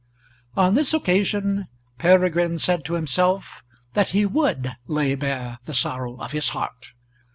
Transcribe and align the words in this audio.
On 0.57 0.73
this 0.73 0.95
occasion 0.95 1.67
Peregrine 1.99 2.57
said 2.57 2.83
to 2.85 2.95
himself 2.95 3.63
that 3.93 4.07
he 4.07 4.25
would 4.25 4.75
lay 4.87 5.13
bare 5.13 5.59
the 5.65 5.75
sorrow 5.75 6.17
of 6.19 6.31
his 6.31 6.49
heart. 6.57 6.93